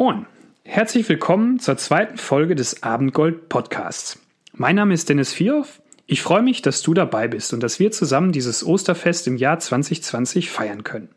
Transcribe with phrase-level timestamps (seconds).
[0.00, 0.26] Moin,
[0.64, 4.20] herzlich willkommen zur zweiten Folge des Abendgold Podcasts.
[4.52, 5.82] Mein Name ist Dennis Vierhoff.
[6.06, 9.58] Ich freue mich, dass du dabei bist und dass wir zusammen dieses Osterfest im Jahr
[9.58, 11.08] 2020 feiern können.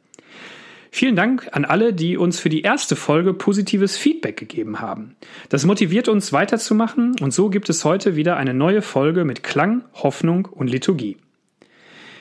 [0.90, 5.16] Vielen Dank an alle, die uns für die erste Folge positives Feedback gegeben haben.
[5.50, 9.84] Das motiviert uns weiterzumachen und so gibt es heute wieder eine neue Folge mit Klang,
[9.94, 11.18] Hoffnung und Liturgie.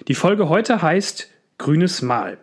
[0.08, 2.36] Die Folge heute heißt Grünes Mal.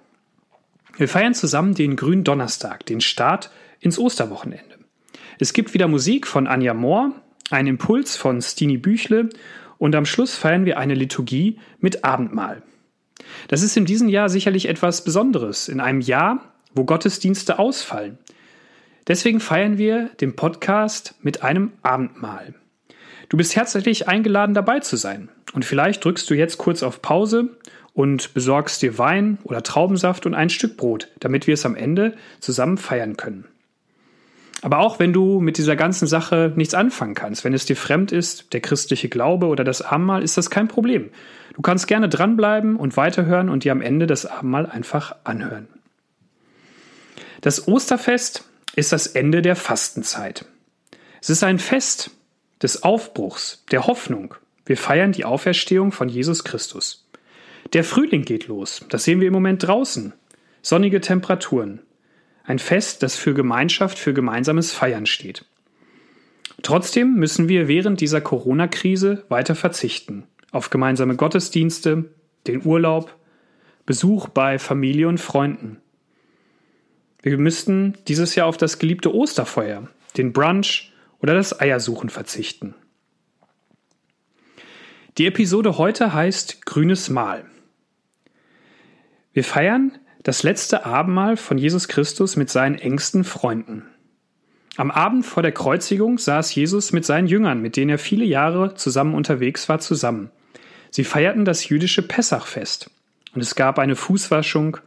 [0.98, 4.78] Wir feiern zusammen den Grünen Donnerstag, den Start ins Osterwochenende.
[5.40, 7.12] Es gibt wieder Musik von Anja Mohr,
[7.50, 9.30] ein Impuls von Stini Büchle
[9.78, 12.64] und am Schluss feiern wir eine Liturgie mit Abendmahl.
[13.48, 18.18] Das ist in diesem Jahr sicherlich etwas Besonderes, in einem Jahr, wo Gottesdienste ausfallen.
[19.08, 22.54] Deswegen feiern wir den Podcast mit einem Abendmahl.
[23.30, 25.30] Du bist herzlich eingeladen, dabei zu sein.
[25.54, 27.58] Und vielleicht drückst du jetzt kurz auf Pause
[27.94, 32.16] und besorgst dir Wein oder Traubensaft und ein Stück Brot, damit wir es am Ende
[32.40, 33.46] zusammen feiern können.
[34.62, 38.12] Aber auch wenn du mit dieser ganzen Sache nichts anfangen kannst, wenn es dir fremd
[38.12, 41.10] ist, der christliche Glaube oder das Abendmahl, ist das kein Problem.
[41.54, 45.68] Du kannst gerne dranbleiben und weiterhören und dir am Ende das Abendmahl einfach anhören.
[47.42, 48.46] Das Osterfest
[48.76, 50.46] ist das Ende der Fastenzeit.
[51.22, 52.12] Es ist ein Fest
[52.62, 54.36] des Aufbruchs, der Hoffnung.
[54.66, 57.08] Wir feiern die Auferstehung von Jesus Christus.
[57.74, 58.86] Der Frühling geht los.
[58.90, 60.14] Das sehen wir im Moment draußen.
[60.62, 61.82] Sonnige Temperaturen.
[62.48, 65.44] Ein Fest, das für Gemeinschaft, für gemeinsames Feiern steht.
[66.64, 70.24] Trotzdem müssen wir während dieser Corona-Krise weiter verzichten.
[70.52, 72.06] Auf gemeinsame Gottesdienste,
[72.48, 73.14] den Urlaub,
[73.86, 75.82] Besuch bei Familie und Freunden.
[77.22, 82.76] Wir müssten dieses Jahr auf das geliebte Osterfeuer, den Brunch oder das Eiersuchen verzichten.
[85.18, 87.44] Die Episode heute heißt Grünes Mahl.
[89.34, 93.86] Wir feiern das letzte Abendmahl von Jesus Christus mit seinen engsten Freunden.
[94.76, 98.76] Am Abend vor der Kreuzigung saß Jesus mit seinen Jüngern, mit denen er viele Jahre
[98.76, 100.30] zusammen unterwegs war, zusammen.
[100.92, 102.92] Sie feierten das jüdische Pessachfest.
[103.34, 104.78] Und es gab eine Fußwaschung,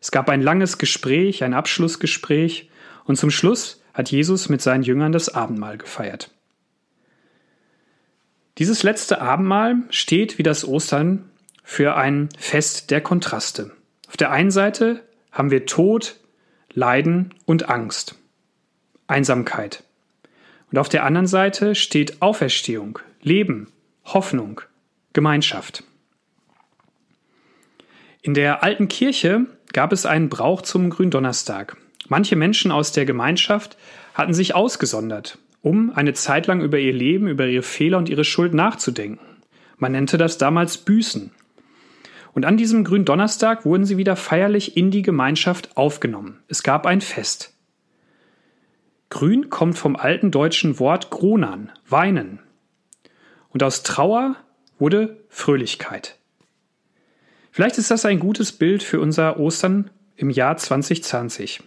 [0.00, 2.70] es gab ein langes Gespräch, ein Abschlussgespräch,
[3.04, 6.30] und zum Schluss hat Jesus mit seinen Jüngern das Abendmahl gefeiert.
[8.58, 11.30] Dieses letzte Abendmahl steht wie das Ostern
[11.62, 13.72] für ein Fest der Kontraste.
[14.08, 16.16] Auf der einen Seite haben wir Tod,
[16.72, 18.16] Leiden und Angst,
[19.06, 19.84] Einsamkeit.
[20.70, 23.68] Und auf der anderen Seite steht Auferstehung, Leben,
[24.04, 24.60] Hoffnung,
[25.12, 25.84] Gemeinschaft.
[28.22, 31.76] In der alten Kirche gab es einen Brauch zum Gründonnerstag.
[32.08, 33.76] Manche Menschen aus der Gemeinschaft
[34.14, 38.24] hatten sich ausgesondert, um eine Zeit lang über ihr Leben, über ihre Fehler und ihre
[38.24, 39.24] Schuld nachzudenken.
[39.76, 41.30] Man nannte das damals Büßen.
[42.32, 46.42] Und an diesem Gründonnerstag wurden sie wieder feierlich in die Gemeinschaft aufgenommen.
[46.48, 47.54] Es gab ein Fest.
[49.10, 52.40] Grün kommt vom alten deutschen Wort gronan, weinen.
[53.50, 54.36] Und aus Trauer
[54.78, 56.16] wurde Fröhlichkeit.
[57.50, 61.60] Vielleicht ist das ein gutes Bild für unser Ostern im Jahr 2020.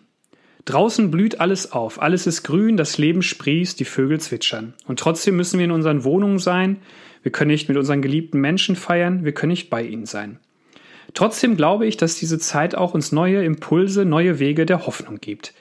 [0.65, 4.75] Draußen blüht alles auf, alles ist grün, das Leben sprießt, die Vögel zwitschern.
[4.85, 6.77] Und trotzdem müssen wir in unseren Wohnungen sein,
[7.23, 10.39] wir können nicht mit unseren geliebten Menschen feiern, wir können nicht bei ihnen sein.
[11.13, 15.53] Trotzdem glaube ich, dass diese Zeit auch uns neue Impulse, neue Wege der Hoffnung gibt.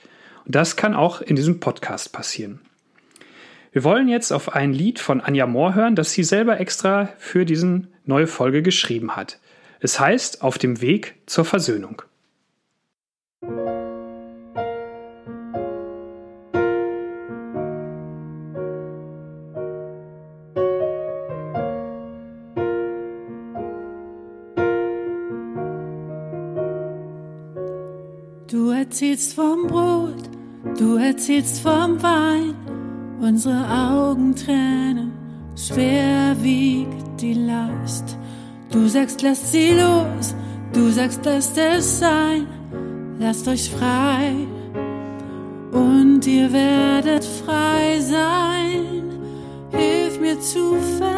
[0.44, 2.60] Und das kann auch in diesem Podcast passieren.
[3.72, 7.44] Wir wollen jetzt auf ein Lied von Anja Mohr hören, das sie selber extra für
[7.44, 9.38] diesen neue Folge geschrieben hat.
[9.78, 12.02] Es heißt Auf dem Weg zur Versöhnung.
[28.80, 30.30] Erzählst vom Brot,
[30.78, 32.54] du erzählst vom Wein,
[33.20, 35.12] unsere Augen tränen,
[35.54, 38.16] schwer wiegt die Last.
[38.72, 40.34] Du sagst, lasst sie los,
[40.72, 42.46] du sagst, lasst es sein,
[43.18, 44.32] lasst euch frei
[45.72, 49.02] und ihr werdet frei sein.
[49.72, 51.09] Hilf mir zu verzeihen.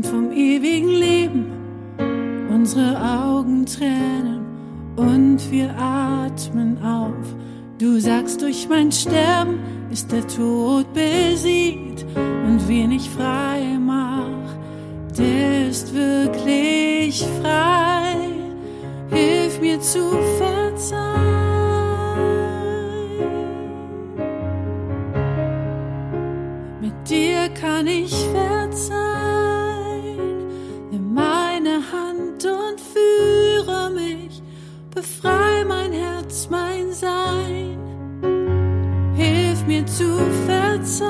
[0.00, 1.46] Und vom ewigen Leben,
[2.48, 4.40] unsere Augen tränen
[4.96, 7.34] und wir atmen auf
[7.78, 9.58] Du sagst, durch mein Sterben
[9.90, 14.56] ist der Tod besiegt und wen ich frei mach,
[15.18, 18.16] der ist wirklich frei.
[19.10, 21.10] Hilf mir zu verzeihen.
[26.80, 28.19] Mit dir kann ich
[35.20, 37.78] befreie mein Herz, mein Sein.
[39.14, 41.08] Hilf mir zu verzeihen.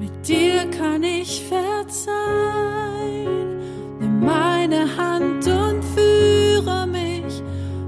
[0.00, 2.08] Mit dir kann ich verzeihen.
[4.00, 7.42] Nimm meine Hand und führe mich,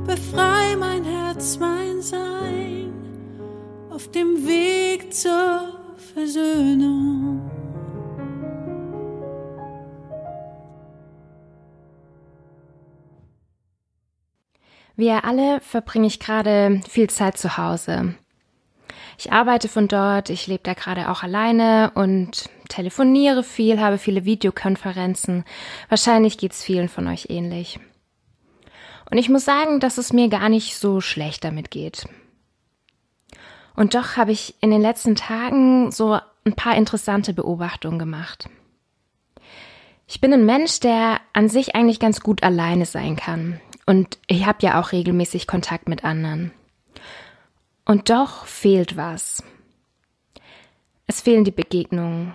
[0.06, 2.93] befreie mein Herz, mein Sein
[3.91, 5.69] auf dem Weg zur
[6.15, 7.14] Versöhnung.
[14.96, 18.14] Wie ihr alle verbringe ich gerade viel Zeit zu Hause.
[19.19, 24.25] Ich arbeite von dort, ich lebe da gerade auch alleine und telefoniere viel, habe viele
[24.25, 25.44] Videokonferenzen.
[25.88, 27.79] Wahrscheinlich geht's vielen von euch ähnlich.
[29.11, 32.06] Und ich muss sagen, dass es mir gar nicht so schlecht damit geht.
[33.76, 38.49] Und doch habe ich in den letzten Tagen so ein paar interessante Beobachtungen gemacht.
[40.06, 43.61] Ich bin ein Mensch, der an sich eigentlich ganz gut alleine sein kann.
[43.87, 46.53] Und ich habe ja auch regelmäßig Kontakt mit anderen.
[47.85, 49.43] Und doch fehlt was.
[51.07, 52.35] Es fehlen die Begegnungen.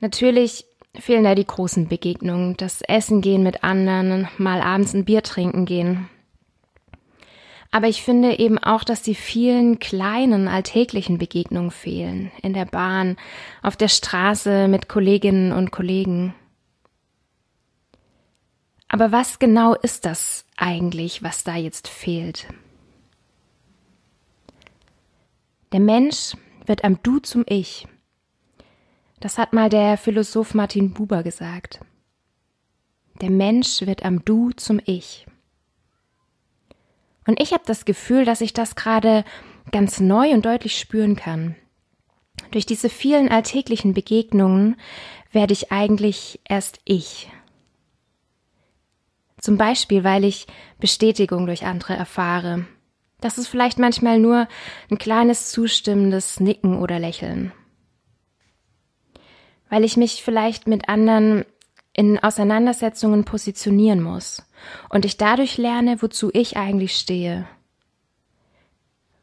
[0.00, 0.64] Natürlich
[0.98, 5.66] fehlen da die großen Begegnungen, das Essen gehen mit anderen, mal abends ein Bier trinken
[5.66, 6.08] gehen.
[7.70, 12.30] Aber ich finde eben auch, dass die vielen kleinen alltäglichen Begegnungen fehlen.
[12.40, 13.16] In der Bahn,
[13.62, 16.34] auf der Straße, mit Kolleginnen und Kollegen.
[18.94, 22.46] Aber was genau ist das eigentlich, was da jetzt fehlt?
[25.72, 27.88] Der Mensch wird am Du zum Ich.
[29.18, 31.80] Das hat mal der Philosoph Martin Buber gesagt.
[33.20, 35.26] Der Mensch wird am Du zum Ich.
[37.26, 39.24] Und ich habe das Gefühl, dass ich das gerade
[39.72, 41.56] ganz neu und deutlich spüren kann.
[42.52, 44.76] Durch diese vielen alltäglichen Begegnungen
[45.32, 47.28] werde ich eigentlich erst ich.
[49.44, 50.46] Zum Beispiel, weil ich
[50.80, 52.64] Bestätigung durch andere erfahre.
[53.20, 54.48] Das ist vielleicht manchmal nur
[54.90, 57.52] ein kleines zustimmendes Nicken oder Lächeln.
[59.68, 61.44] Weil ich mich vielleicht mit anderen
[61.92, 64.42] in Auseinandersetzungen positionieren muss
[64.88, 67.46] und ich dadurch lerne, wozu ich eigentlich stehe.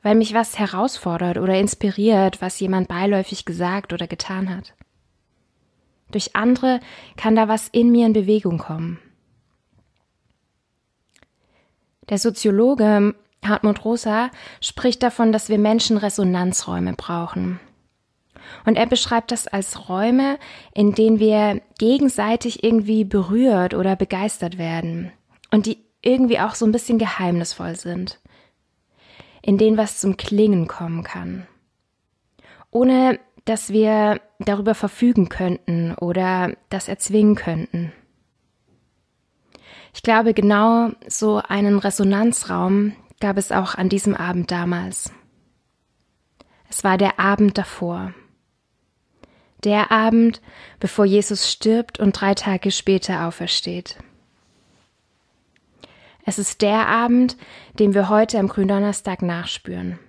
[0.04, 4.76] Weil mich was herausfordert oder inspiriert, was jemand beiläufig gesagt oder getan hat.
[6.12, 6.80] Durch andere
[7.18, 9.00] kann da was in mir in Bewegung kommen.
[12.12, 17.60] Der Soziologe Hartmut Rosa spricht davon, dass wir Menschen Resonanzräume brauchen.
[18.66, 20.38] Und er beschreibt das als Räume,
[20.74, 25.14] in denen wir gegenseitig irgendwie berührt oder begeistert werden
[25.52, 28.20] und die irgendwie auch so ein bisschen geheimnisvoll sind,
[29.42, 31.48] in denen was zum Klingen kommen kann,
[32.72, 37.94] ohne dass wir darüber verfügen könnten oder das erzwingen könnten.
[39.94, 45.12] Ich glaube, genau so einen Resonanzraum gab es auch an diesem Abend damals.
[46.70, 48.14] Es war der Abend davor.
[49.64, 50.42] Der Abend,
[50.80, 53.98] bevor Jesus stirbt und drei Tage später aufersteht.
[56.26, 57.36] Es ist der Abend,
[57.78, 60.00] den wir heute am Gründonnerstag nachspüren.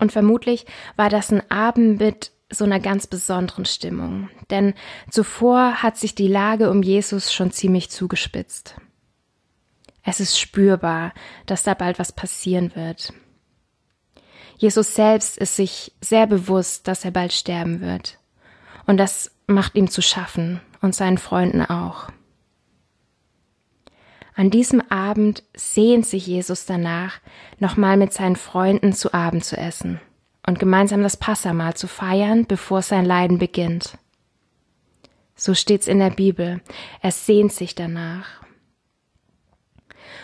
[0.00, 0.66] Und vermutlich
[0.96, 4.74] war das ein Abend mit so einer ganz besonderen Stimmung, denn
[5.10, 8.76] zuvor hat sich die Lage um Jesus schon ziemlich zugespitzt.
[10.02, 11.12] Es ist spürbar,
[11.44, 13.12] dass da bald was passieren wird.
[14.56, 18.18] Jesus selbst ist sich sehr bewusst, dass er bald sterben wird.
[18.86, 22.08] Und das macht ihm zu schaffen und seinen Freunden auch.
[24.34, 27.20] An diesem Abend sehnt sich Jesus danach,
[27.58, 30.00] nochmal mit seinen Freunden zu Abend zu essen
[30.48, 33.98] und gemeinsam das Passamal zu feiern, bevor sein Leiden beginnt.
[35.36, 36.62] So steht's in der Bibel.
[37.02, 38.42] Er sehnt sich danach.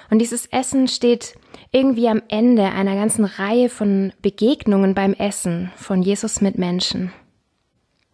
[0.08, 1.36] Und dieses Essen steht
[1.72, 7.12] irgendwie am Ende einer ganzen Reihe von Begegnungen beim Essen von Jesus mit Menschen.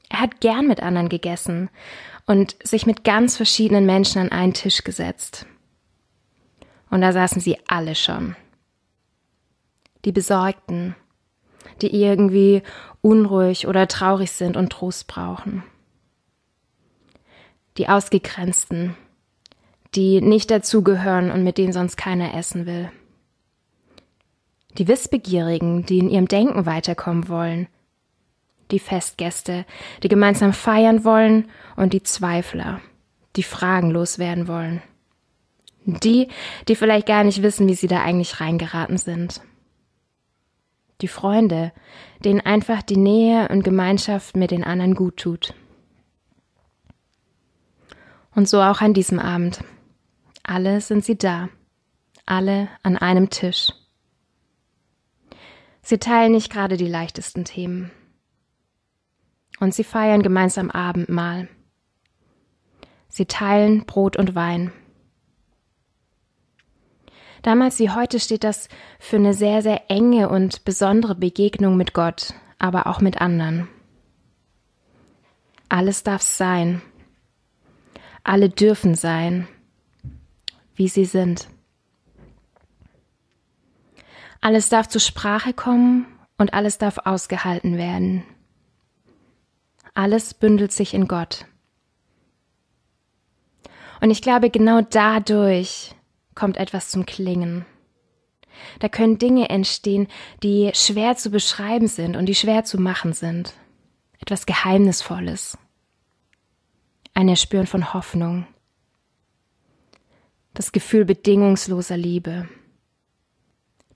[0.09, 1.71] Er hat gern mit anderen gegessen
[2.26, 5.47] und sich mit ganz verschiedenen Menschen an einen Tisch gesetzt.
[6.90, 8.35] Und da saßen sie alle schon.
[10.05, 10.97] Die Besorgten,
[11.83, 12.63] die irgendwie
[13.01, 15.63] unruhig oder traurig sind und Trost brauchen.
[17.77, 18.97] Die Ausgegrenzten,
[19.95, 22.91] die nicht dazugehören und mit denen sonst keiner essen will.
[24.79, 27.67] Die Wissbegierigen, die in ihrem Denken weiterkommen wollen.
[28.71, 29.65] Die Festgäste,
[30.03, 32.81] die gemeinsam feiern wollen und die Zweifler,
[33.35, 34.81] die Fragen loswerden wollen.
[35.85, 36.29] Die,
[36.69, 39.41] die vielleicht gar nicht wissen, wie sie da eigentlich reingeraten sind.
[41.00, 41.73] Die Freunde,
[42.25, 45.54] denen einfach die Nähe und Gemeinschaft mit den anderen gut tut.
[48.35, 49.64] Und so auch an diesem Abend.
[50.42, 51.49] Alle sind sie da.
[52.26, 53.73] Alle an einem Tisch.
[55.83, 57.90] Sie teilen nicht gerade die leichtesten Themen.
[59.59, 61.49] Und sie feiern gemeinsam Abendmahl.
[63.09, 64.73] Sie teilen Brot und Wein.
[67.43, 68.69] Damals wie heute steht das
[68.99, 73.69] für eine sehr, sehr enge und besondere Begegnung mit Gott, aber auch mit anderen.
[75.69, 76.83] Alles darf sein.
[78.25, 79.49] Alle dürfen sein,
[80.75, 81.49] wie sie sind.
[84.43, 86.07] Alles darf zur Sprache kommen
[86.39, 88.25] und alles darf ausgehalten werden.
[89.95, 91.47] Alles bündelt sich in Gott.
[94.01, 95.95] Und ich glaube, genau dadurch
[96.41, 97.67] kommt etwas zum Klingen.
[98.79, 100.09] Da können Dinge entstehen,
[100.43, 103.53] die schwer zu beschreiben sind und die schwer zu machen sind.
[104.21, 105.59] Etwas Geheimnisvolles.
[107.13, 108.47] Ein Erspüren von Hoffnung.
[110.55, 112.49] Das Gefühl bedingungsloser Liebe.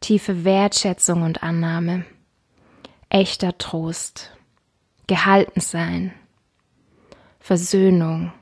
[0.01, 2.05] Tiefe Wertschätzung und Annahme.
[3.09, 4.37] Echter Trost.
[5.07, 6.13] Gehaltensein.
[7.41, 8.35] Versöhnung.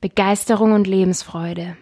[0.00, 1.76] Begeisterung und Lebensfreude.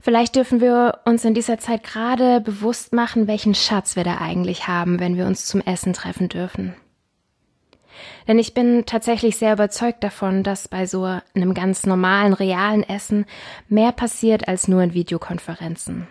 [0.00, 4.68] Vielleicht dürfen wir uns in dieser Zeit gerade bewusst machen, welchen Schatz wir da eigentlich
[4.68, 6.74] haben, wenn wir uns zum Essen treffen dürfen.
[8.28, 13.26] Denn ich bin tatsächlich sehr überzeugt davon, dass bei so einem ganz normalen, realen Essen
[13.68, 16.06] mehr passiert als nur in Videokonferenzen.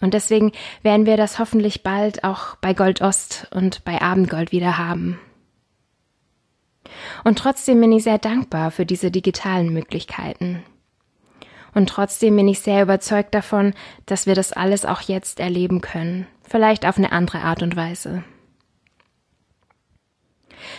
[0.00, 4.78] Und deswegen werden wir das hoffentlich bald auch bei Gold Ost und bei Abendgold wieder
[4.78, 5.18] haben.
[7.24, 10.62] Und trotzdem bin ich sehr dankbar für diese digitalen Möglichkeiten.
[11.78, 13.72] Und trotzdem bin ich sehr überzeugt davon,
[14.04, 18.24] dass wir das alles auch jetzt erleben können, vielleicht auf eine andere Art und Weise.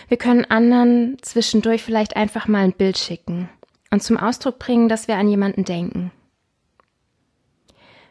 [0.08, 3.48] Wir können anderen zwischendurch vielleicht einfach mal ein Bild schicken
[3.90, 6.12] und zum Ausdruck bringen, dass wir an jemanden denken.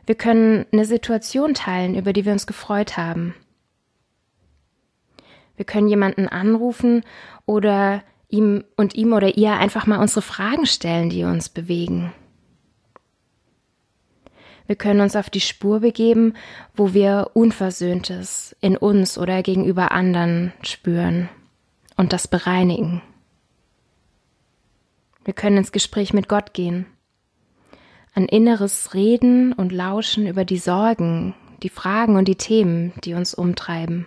[0.07, 3.35] Wir können eine Situation teilen, über die wir uns gefreut haben.
[5.57, 7.03] Wir können jemanden anrufen
[7.45, 12.11] oder ihm und ihm oder ihr einfach mal unsere Fragen stellen, die uns bewegen.
[14.69, 16.35] Wir können uns auf die Spur begeben,
[16.75, 21.27] wo wir Unversöhntes in uns oder gegenüber anderen spüren
[21.97, 23.01] und das bereinigen.
[25.25, 26.85] Wir können ins Gespräch mit Gott gehen,
[28.13, 31.33] ein inneres Reden und Lauschen über die Sorgen,
[31.63, 34.05] die Fragen und die Themen, die uns umtreiben.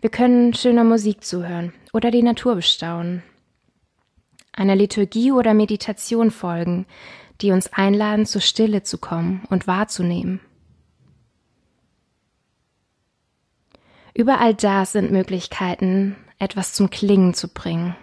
[0.00, 3.22] Wir können schöner Musik zuhören oder die Natur bestaunen,
[4.50, 6.86] einer Liturgie oder Meditation folgen,
[7.40, 10.40] die uns einladen, zur Stille zu kommen und wahrzunehmen.
[14.14, 17.96] Überall da sind Möglichkeiten, etwas zum Klingen zu bringen.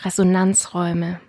[0.00, 1.20] Resonanzräume.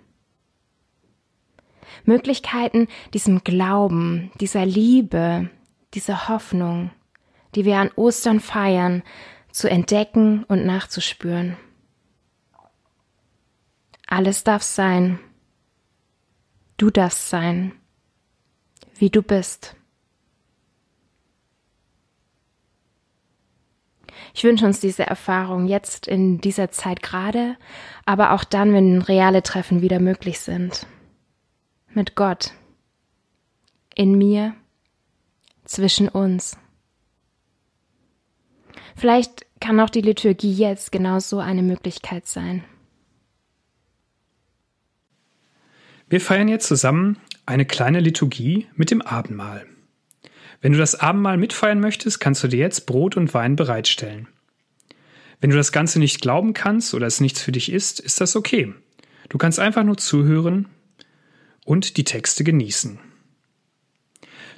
[2.04, 5.50] Möglichkeiten, diesem Glauben, dieser Liebe,
[5.94, 6.90] dieser Hoffnung,
[7.54, 9.02] die wir an Ostern feiern,
[9.50, 11.56] zu entdecken und nachzuspüren.
[14.06, 15.18] Alles darf sein,
[16.78, 17.72] Du darfst sein,
[18.96, 19.74] wie du bist.
[24.32, 27.56] Ich wünsche uns diese Erfahrung jetzt in dieser Zeit gerade,
[28.06, 30.86] aber auch dann, wenn reale Treffen wieder möglich sind.
[31.88, 32.52] Mit Gott.
[33.96, 34.54] In mir.
[35.64, 36.56] Zwischen uns.
[38.94, 42.64] Vielleicht kann auch die Liturgie jetzt genauso eine Möglichkeit sein.
[46.08, 49.66] Wir feiern jetzt zusammen eine kleine Liturgie mit dem Abendmahl.
[50.60, 54.26] Wenn du das Abendmahl mitfeiern möchtest, kannst du dir jetzt Brot und Wein bereitstellen.
[55.40, 58.36] Wenn du das Ganze nicht glauben kannst oder es nichts für dich ist, ist das
[58.36, 58.72] okay.
[59.28, 60.68] Du kannst einfach nur zuhören
[61.64, 62.98] und die Texte genießen.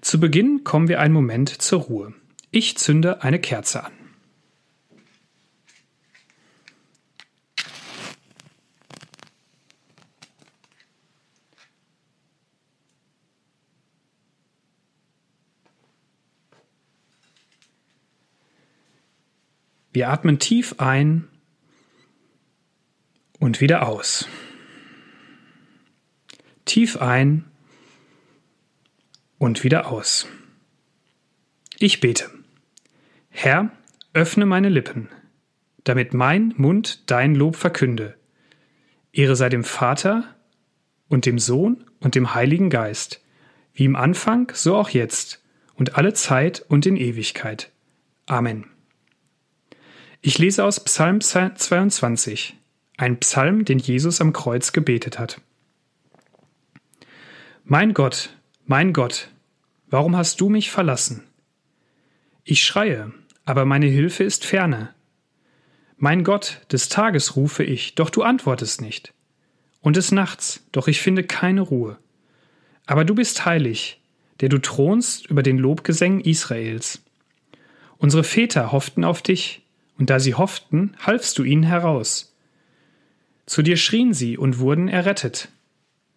[0.01, 2.15] Zu Beginn kommen wir einen Moment zur Ruhe.
[2.51, 3.93] Ich zünde eine Kerze an.
[19.93, 21.29] Wir atmen tief ein
[23.41, 24.29] und wieder aus.
[26.65, 27.45] Tief ein
[29.39, 30.29] und wieder aus.
[31.79, 32.31] Ich bete.
[33.31, 33.73] Herr,
[34.13, 35.09] öffne meine Lippen,
[35.83, 38.17] damit mein Mund dein Lob verkünde.
[39.13, 40.37] Ehre sei dem Vater
[41.09, 43.21] und dem Sohn und dem Heiligen Geist,
[43.75, 45.43] wie im Anfang, so auch jetzt
[45.75, 47.73] und alle Zeit und in Ewigkeit.
[48.27, 48.70] Amen.
[50.23, 52.55] Ich lese aus Psalm 22,
[52.99, 55.41] ein Psalm, den Jesus am Kreuz gebetet hat.
[57.65, 58.37] Mein Gott,
[58.67, 59.31] mein Gott,
[59.89, 61.25] warum hast du mich verlassen?
[62.45, 63.15] Ich schreie,
[63.47, 64.93] aber meine Hilfe ist ferne.
[65.97, 69.15] Mein Gott, des Tages rufe ich, doch du antwortest nicht.
[69.81, 71.97] Und des Nachts, doch ich finde keine Ruhe.
[72.85, 74.03] Aber du bist heilig,
[74.41, 77.03] der du thronst über den Lobgesängen Israels.
[77.97, 79.63] Unsere Väter hofften auf dich,
[80.01, 82.35] und da sie hofften, halfst du ihnen heraus.
[83.45, 85.51] Zu dir schrien sie und wurden errettet.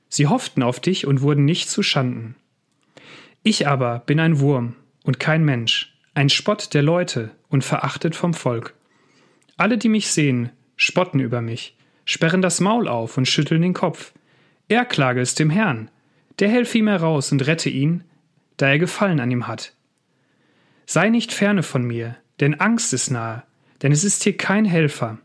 [0.08, 2.36] Sie hofften auf dich und wurden nicht zu Schanden.
[3.44, 8.34] Ich aber bin ein Wurm und kein Mensch, ein Spott der Leute und verachtet vom
[8.34, 8.74] Volk.
[9.58, 14.14] Alle, die mich sehen, spotten über mich, sperren das Maul auf und schütteln den Kopf.
[14.70, 15.92] Er klage es dem Herrn,
[16.40, 18.06] der helfe ihm heraus und rette ihn,
[18.56, 19.74] da er Gefallen an ihm hat.
[20.86, 23.44] Sei nicht ferne von mir, denn Angst ist nahe,
[23.84, 25.20] denn es ist hier kein Helfer.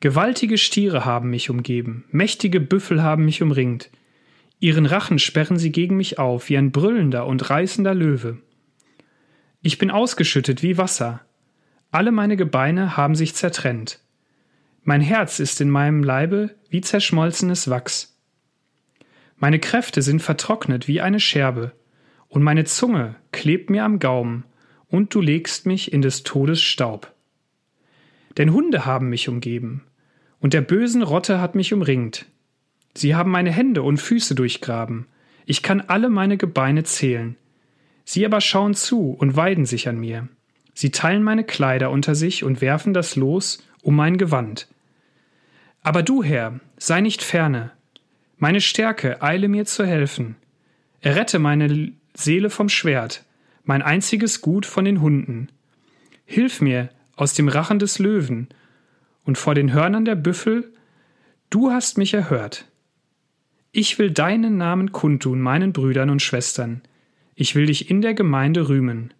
[0.00, 3.90] Gewaltige Stiere haben mich umgeben, mächtige Büffel haben mich umringt.
[4.60, 8.38] Ihren Rachen sperren sie gegen mich auf, wie ein brüllender und reißender Löwe.
[9.62, 11.20] Ich bin ausgeschüttet wie Wasser.
[11.90, 14.00] Alle meine Gebeine haben sich zertrennt.
[14.84, 18.18] Mein Herz ist in meinem Leibe wie zerschmolzenes Wachs.
[19.36, 21.72] Meine Kräfte sind vertrocknet wie eine Scherbe,
[22.28, 24.44] und meine Zunge klebt mir am Gaumen,
[24.88, 27.11] und du legst mich in des Todes Staub.
[28.36, 29.82] Denn Hunde haben mich umgeben,
[30.40, 32.26] und der bösen Rotte hat mich umringt.
[32.94, 35.06] Sie haben meine Hände und Füße durchgraben,
[35.46, 37.36] ich kann alle meine Gebeine zählen.
[38.04, 40.28] Sie aber schauen zu und weiden sich an mir.
[40.74, 44.68] Sie teilen meine Kleider unter sich und werfen das Los um mein Gewand.
[45.82, 47.72] Aber du, Herr, sei nicht ferne,
[48.38, 50.36] meine Stärke, eile mir zu helfen.
[51.00, 53.24] Errette meine Seele vom Schwert,
[53.64, 55.48] mein einziges Gut von den Hunden.
[56.24, 56.90] Hilf mir
[57.22, 58.48] aus dem Rachen des Löwen
[59.24, 60.72] und vor den Hörnern der Büffel,
[61.50, 62.66] du hast mich erhört.
[63.70, 66.82] Ich will deinen Namen kundtun meinen Brüdern und Schwestern.
[67.36, 69.14] Ich will dich in der Gemeinde rühmen.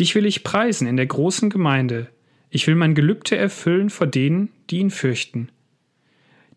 [0.00, 2.08] Dich will ich preisen in der großen Gemeinde.
[2.50, 5.50] Ich will mein Gelübde erfüllen vor denen, die ihn fürchten.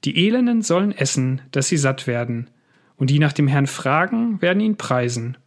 [0.03, 2.49] Die Elenden sollen essen, dass sie satt werden,
[2.95, 5.37] und die nach dem Herrn fragen, werden ihn preisen.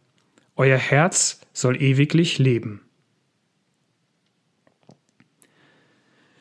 [0.55, 2.79] Euer Herz soll ewiglich leben.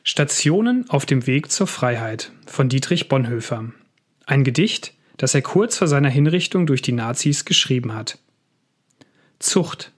[0.02, 3.72] Stationen auf dem Weg zur Freiheit von Dietrich Bonhoeffer.
[4.26, 8.18] Ein Gedicht, das er kurz vor seiner Hinrichtung durch die Nazis geschrieben hat.
[9.38, 9.92] Zucht.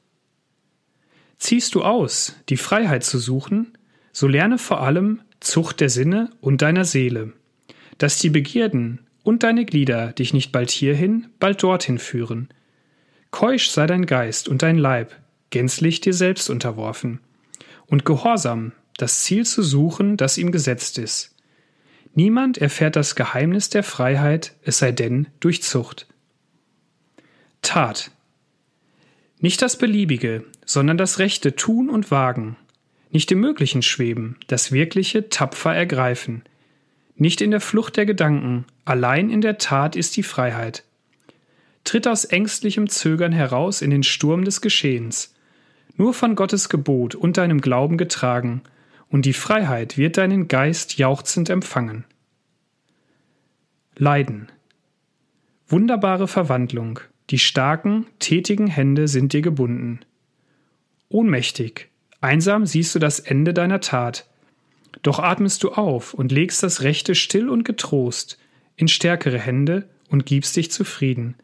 [1.39, 3.77] Ziehst du aus, die Freiheit zu suchen,
[4.13, 7.33] so lerne vor allem Zucht der Sinne und deiner Seele
[7.99, 12.49] dass die Begierden und deine Glieder dich nicht bald hierhin, bald dorthin führen.
[13.31, 15.15] Keusch sei dein Geist und dein Leib,
[15.51, 17.21] gänzlich dir selbst unterworfen,
[17.87, 21.35] und gehorsam, das Ziel zu suchen, das ihm gesetzt ist.
[22.15, 26.07] Niemand erfährt das Geheimnis der Freiheit, es sei denn durch Zucht.
[27.63, 28.11] Tat.
[29.41, 32.57] Nicht das Beliebige, sondern das Rechte tun und wagen,
[33.11, 36.43] nicht im Möglichen schweben, das Wirkliche tapfer ergreifen,
[37.17, 40.85] nicht in der Flucht der Gedanken, allein in der Tat ist die Freiheit.
[41.85, 45.35] Tritt aus ängstlichem Zögern heraus in den Sturm des Geschehens,
[45.97, 48.63] nur von Gottes Gebot und deinem Glauben getragen,
[49.09, 52.05] und die Freiheit wird deinen Geist jauchzend empfangen.
[53.97, 54.49] Leiden.
[55.69, 60.01] Wunderbare Verwandlung, die starken, tätigen Hände sind dir gebunden.
[61.09, 61.91] Ohnmächtig,
[62.21, 64.27] einsam siehst du das Ende deiner Tat,
[65.03, 68.39] doch atmest du auf und legst das Rechte still und getrost
[68.77, 71.37] in stärkere Hände und gibst dich zufrieden.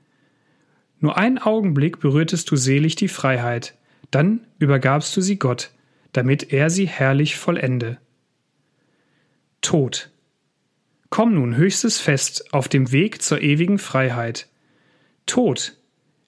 [0.99, 3.75] Nur einen Augenblick berührtest du selig die Freiheit,
[4.11, 5.71] dann übergabst du sie Gott,
[6.13, 7.99] damit er sie herrlich vollende.
[9.61, 10.11] Tod.
[11.11, 14.49] Komm nun höchstes Fest auf dem Weg zur ewigen Freiheit.
[15.27, 15.77] Tod,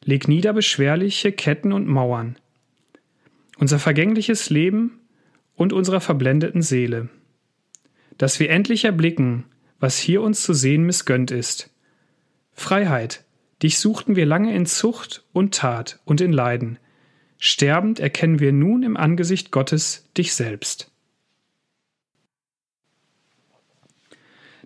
[0.04, 2.36] leg nieder beschwerliche Ketten und Mauern.
[3.58, 5.00] Unser vergängliches Leben
[5.54, 7.08] und unserer verblendeten Seele.
[8.18, 9.44] Dass wir endlich erblicken,
[9.78, 11.70] was hier uns zu sehen missgönnt ist.
[12.52, 13.24] Freiheit,
[13.62, 16.78] dich suchten wir lange in Zucht und Tat und in Leiden.
[17.44, 20.92] Sterbend erkennen wir nun im Angesicht Gottes dich selbst.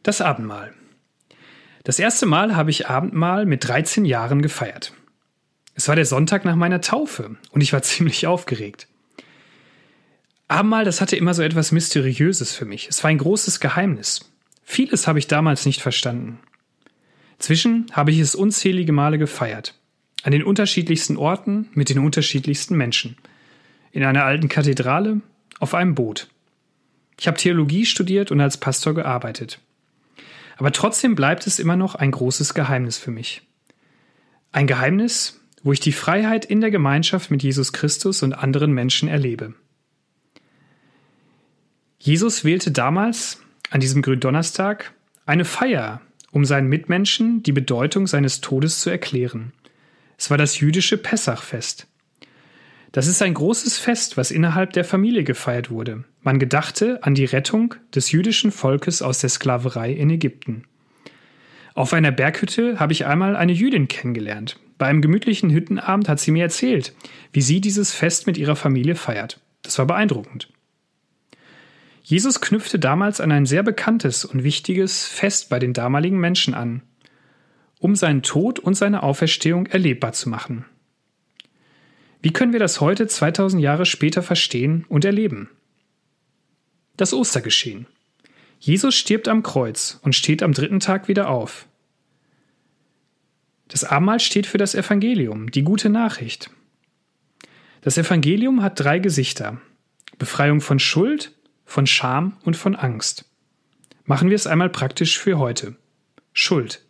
[0.03, 0.75] Das Abendmahl.
[1.85, 4.93] Das erste Mal habe ich Abendmahl mit 13 Jahren gefeiert.
[5.73, 8.89] Es war der Sonntag nach meiner Taufe und ich war ziemlich aufgeregt.
[10.47, 12.89] Abendmahl, das hatte immer so etwas Mysteriöses für mich.
[12.89, 14.31] Es war ein großes Geheimnis.
[14.65, 16.41] Vieles habe ich damals nicht verstanden.
[17.39, 19.76] Zwischen habe ich es unzählige Male gefeiert.
[20.27, 23.17] An den unterschiedlichsten Orten mit den unterschiedlichsten Menschen.
[23.93, 25.21] In einer alten Kathedrale,
[25.61, 26.27] auf einem Boot.
[27.17, 29.61] Ich habe Theologie studiert und als Pastor gearbeitet.
[30.57, 33.43] Aber trotzdem bleibt es immer noch ein großes Geheimnis für mich.
[34.51, 39.09] Ein Geheimnis, wo ich die Freiheit in der Gemeinschaft mit Jesus Christus und anderen Menschen
[39.09, 39.55] erlebe.
[42.01, 44.93] Jesus wählte damals, an diesem Gründonnerstag,
[45.25, 46.01] eine Feier,
[46.33, 49.53] um seinen Mitmenschen die Bedeutung seines Todes zu erklären.
[50.17, 51.87] Es war das jüdische Pessachfest.
[52.93, 56.05] Das ist ein großes Fest, was innerhalb der Familie gefeiert wurde.
[56.23, 60.65] Man gedachte an die Rettung des jüdischen Volkes aus der Sklaverei in Ägypten.
[61.75, 64.59] Auf einer Berghütte habe ich einmal eine Jüdin kennengelernt.
[64.79, 66.95] Bei einem gemütlichen Hüttenabend hat sie mir erzählt,
[67.33, 69.41] wie sie dieses Fest mit ihrer Familie feiert.
[69.61, 70.49] Das war beeindruckend.
[72.03, 76.83] Jesus knüpfte damals an ein sehr bekanntes und wichtiges Fest bei den damaligen Menschen an,
[77.79, 80.65] um seinen Tod und seine Auferstehung erlebbar zu machen.
[82.23, 85.51] Wie können wir das heute 2000 Jahre später verstehen und erleben?
[86.97, 87.87] Das Ostergeschehen.
[88.59, 91.67] Jesus stirbt am Kreuz und steht am dritten Tag wieder auf.
[93.69, 96.51] Das Abendmahl steht für das Evangelium, die gute Nachricht.
[97.83, 99.61] Das Evangelium hat drei Gesichter.
[100.19, 101.33] Befreiung von Schuld,
[101.65, 103.27] von Scham und von Angst.
[104.05, 105.77] Machen wir es einmal praktisch für heute.
[106.33, 106.86] Schuld.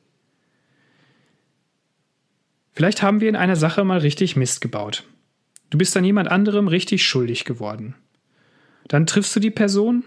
[2.76, 5.04] Vielleicht haben wir in einer Sache mal richtig Mist gebaut.
[5.70, 7.94] Du bist an jemand anderem richtig schuldig geworden.
[8.86, 10.04] Dann triffst du die Person,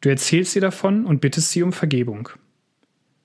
[0.00, 2.30] du erzählst ihr davon und bittest sie um Vergebung.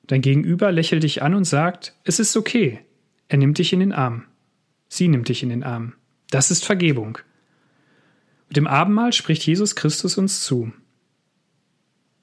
[0.08, 2.82] Dein Gegenüber lächelt dich an und sagt, es ist okay,
[3.30, 4.26] er nimmt dich in den Arm.
[4.90, 5.94] Sie nimmt dich in den Arm.
[6.30, 7.20] Das ist Vergebung.
[8.50, 10.74] Mit dem Abendmahl spricht Jesus Christus uns zu.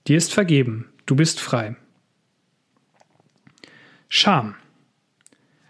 [0.07, 1.77] Dir ist vergeben, du bist frei.
[4.11, 4.55] Scham.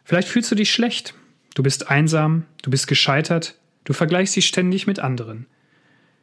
[0.05, 1.15] Vielleicht fühlst du dich schlecht,
[1.55, 5.47] Du bist einsam, du bist gescheitert, du vergleichst dich ständig mit anderen.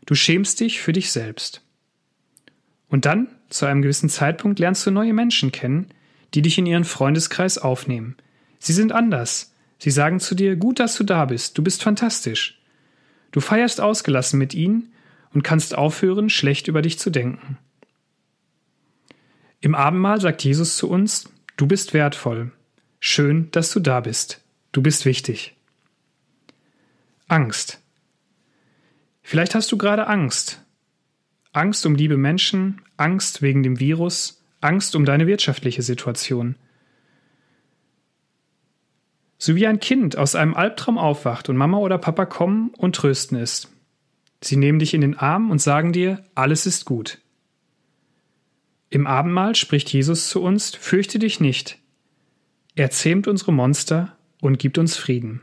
[0.05, 1.63] Du schämst dich für dich selbst.
[2.89, 5.87] Und dann, zu einem gewissen Zeitpunkt, lernst du neue Menschen kennen,
[6.33, 8.17] die dich in ihren Freundeskreis aufnehmen.
[8.59, 9.53] Sie sind anders.
[9.79, 12.61] Sie sagen zu dir, gut, dass du da bist, du bist fantastisch.
[13.31, 14.91] Du feierst ausgelassen mit ihnen
[15.33, 17.57] und kannst aufhören, schlecht über dich zu denken.
[19.61, 22.51] Im Abendmahl sagt Jesus zu uns, du bist wertvoll.
[23.03, 24.41] Schön, dass du da bist.
[24.71, 25.55] Du bist wichtig.
[27.27, 27.81] Angst.
[29.23, 30.63] Vielleicht hast du gerade Angst.
[31.51, 36.55] Angst um liebe Menschen, Angst wegen dem Virus, Angst um deine wirtschaftliche Situation.
[39.39, 43.39] So wie ein Kind aus einem Albtraum aufwacht und Mama oder Papa kommen und trösten
[43.39, 43.67] es.
[44.41, 47.17] Sie nehmen dich in den Arm und sagen dir, alles ist gut.
[48.91, 51.80] Im Abendmahl spricht Jesus zu uns, fürchte dich nicht.
[52.75, 55.41] Er zähmt unsere Monster und gibt uns Frieden.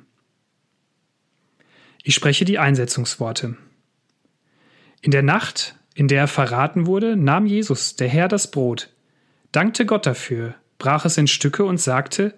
[2.02, 3.56] Ich spreche die Einsetzungsworte.
[5.02, 8.90] In der Nacht, in der er verraten wurde, nahm Jesus, der Herr, das Brot,
[9.52, 12.34] dankte Gott dafür, brach es in Stücke und sagte,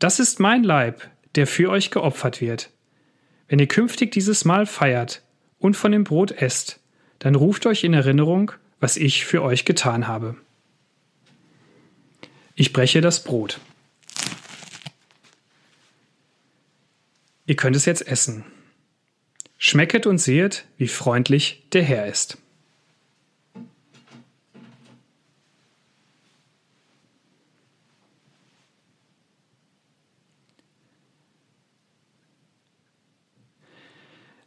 [0.00, 2.70] Das ist mein Leib, der für euch geopfert wird.
[3.48, 5.22] Wenn ihr künftig dieses Mahl feiert
[5.58, 6.80] und von dem Brot esst,
[7.20, 10.36] dann ruft euch in Erinnerung, was ich für euch getan habe.
[12.54, 13.60] Ich breche das Brot.
[17.50, 18.44] Ihr könnt es jetzt essen.
[19.58, 22.38] Schmecket und sehet, wie freundlich der Herr ist.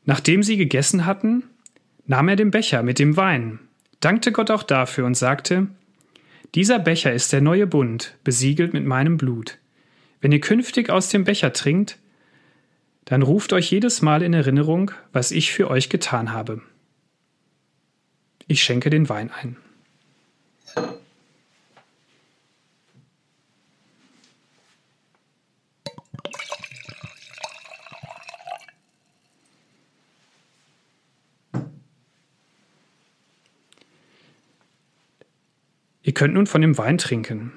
[0.06, 1.44] Nachdem sie gegessen hatten,
[2.06, 3.60] nahm er den Becher mit dem Wein,
[4.00, 5.68] dankte Gott auch dafür und sagte,
[6.56, 9.58] Dieser Becher ist der neue Bund, besiegelt mit meinem Blut.
[10.22, 12.00] Wenn ihr künftig aus dem Becher trinkt,
[13.06, 16.62] dann ruft euch jedes Mal in Erinnerung, was ich für euch getan habe.
[18.48, 19.58] Ich schenke den Wein ein.
[36.06, 37.54] Ihr könnt nun von dem Wein trinken.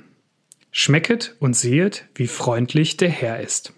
[0.71, 3.73] Schmecket und sehet, wie freundlich der Herr ist.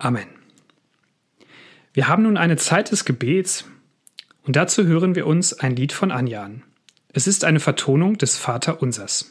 [0.00, 0.28] Amen.
[1.92, 3.66] Wir haben nun eine Zeit des Gebets
[4.46, 6.62] und dazu hören wir uns ein Lied von Anjan.
[7.12, 9.30] Es ist eine Vertonung des Vater Unsers.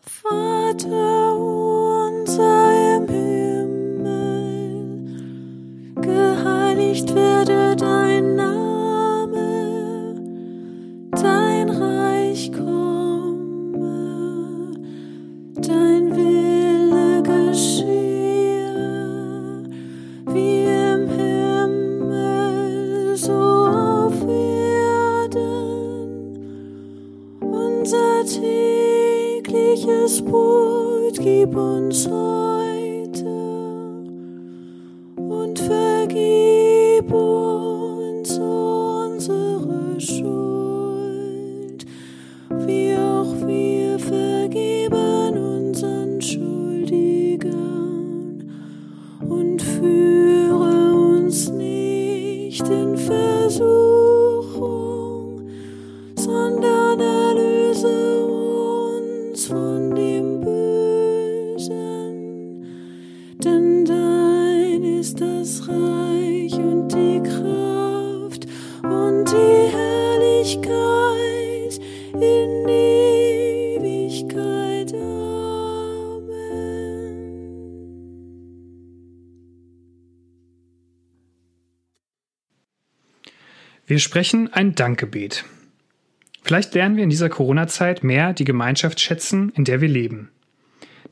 [0.00, 4.40] Vater unser im Himmel,
[6.00, 10.14] geheiligt werde dein Name,
[11.10, 12.71] dein Reich komme,
[30.12, 33.24] tägliches Brot gib uns heute
[35.16, 37.41] und vergib uns
[83.84, 85.44] Wir sprechen ein Dankgebet.
[86.42, 90.30] Vielleicht lernen wir in dieser Corona-Zeit mehr die Gemeinschaft schätzen, in der wir leben.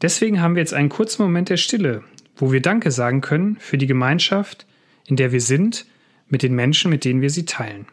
[0.03, 2.05] Deswegen haben wir jetzt einen kurzen Moment der Stille,
[2.37, 4.67] wo wir Danke sagen können für die Gemeinschaft,
[5.07, 5.85] in der wir sind,
[6.29, 7.87] mit den Menschen, mit denen wir sie teilen.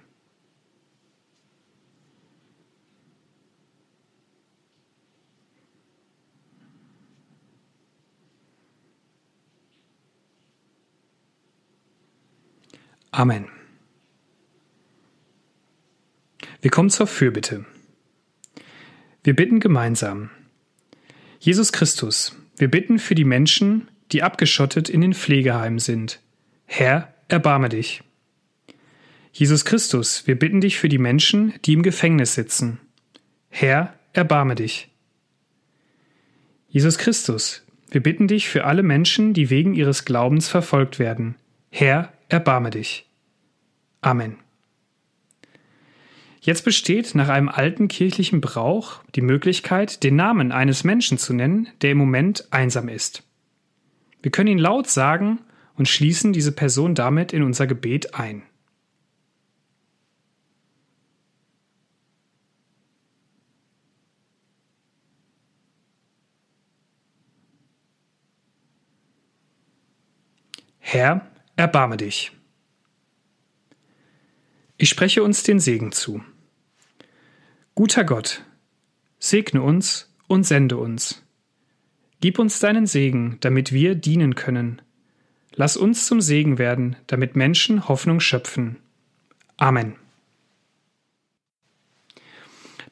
[13.11, 13.56] Amen.
[16.61, 17.65] Wir kommen zur Fürbitte.
[19.23, 20.29] Wir bitten gemeinsam.
[21.39, 26.19] Jesus Christus, wir bitten für die Menschen, die abgeschottet in den Pflegeheimen sind.
[26.65, 28.01] Herr, erbarme dich.
[29.31, 32.79] Jesus Christus, wir bitten dich für die Menschen, die im Gefängnis sitzen.
[33.49, 34.89] Herr, erbarme dich.
[36.69, 41.35] Jesus Christus, wir bitten dich für alle Menschen, die wegen ihres Glaubens verfolgt werden.
[41.69, 43.05] Herr, erbarme dich.
[44.01, 44.46] Amen.
[46.47, 51.67] Jetzt besteht nach einem alten kirchlichen Brauch die Möglichkeit, den Namen eines Menschen zu nennen,
[51.81, 53.23] der im Moment einsam ist.
[54.21, 55.39] Wir können ihn laut sagen
[55.75, 58.43] und schließen diese Person damit in unser Gebet ein.
[70.79, 72.31] Herr, erbarme dich.
[74.77, 76.23] Ich spreche uns den Segen zu.
[77.77, 78.41] Guter Gott,
[79.19, 81.23] segne uns und sende uns.
[82.21, 84.81] Gib uns deinen Segen, damit wir dienen können.
[85.53, 88.77] Lass uns zum Segen werden, damit Menschen Hoffnung schöpfen.
[89.57, 89.93] Amen.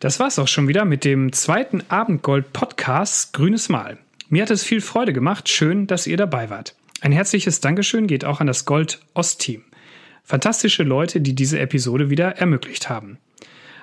[0.01, 3.97] Das war's auch schon wieder mit dem zweiten Abendgold-Podcast Grünes Mal.
[4.29, 5.49] Mir hat es viel Freude gemacht.
[5.49, 6.75] Schön, dass ihr dabei wart.
[7.01, 9.63] Ein herzliches Dankeschön geht auch an das Gold-Ost-Team.
[10.21, 13.17] Fantastische Leute, die diese Episode wieder ermöglicht haben.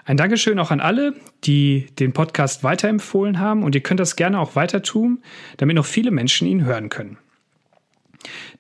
[0.05, 4.41] Ein Dankeschön auch an alle, die den Podcast weiterempfohlen haben und ihr könnt das gerne
[4.41, 5.23] auch weiter tun,
[5.59, 7.19] damit noch viele Menschen ihn hören können.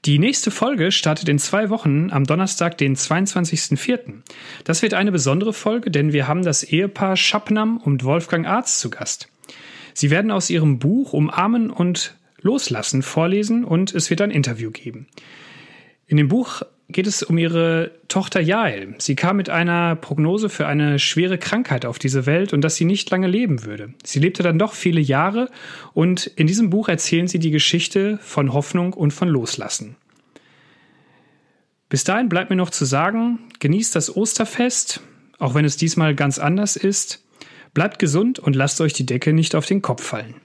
[0.05, 4.22] Die nächste Folge startet in zwei Wochen am Donnerstag, den 22.04.
[4.64, 8.90] Das wird eine besondere Folge, denn wir haben das Ehepaar Schapnam und Wolfgang Arzt zu
[8.90, 9.28] Gast.
[9.94, 15.07] Sie werden aus ihrem Buch Umarmen und Loslassen vorlesen und es wird ein Interview geben.
[16.07, 18.94] In dem Buch geht es um ihre Tochter Jael.
[18.98, 22.85] Sie kam mit einer Prognose für eine schwere Krankheit auf diese Welt und dass sie
[22.85, 23.94] nicht lange leben würde.
[24.05, 25.50] Sie lebte dann doch viele Jahre
[25.94, 29.96] und in diesem Buch erzählen sie die Geschichte von Hoffnung und von Loslassen.
[31.88, 35.00] Bis dahin bleibt mir noch zu sagen, genießt das Osterfest,
[35.38, 37.24] auch wenn es diesmal ganz anders ist.
[37.74, 40.41] Bleibt gesund und lasst euch die Decke nicht auf den Kopf fallen.